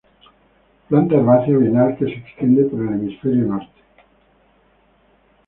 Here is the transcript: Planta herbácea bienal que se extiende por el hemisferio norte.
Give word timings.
Planta 0.89 1.13
herbácea 1.15 1.55
bienal 1.57 1.95
que 1.95 2.05
se 2.05 2.13
extiende 2.13 2.63
por 2.63 2.81
el 2.81 2.87
hemisferio 2.87 3.43
norte. 3.43 3.79